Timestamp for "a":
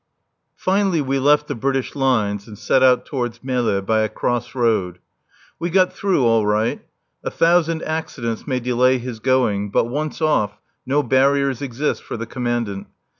4.01-4.09, 7.23-7.29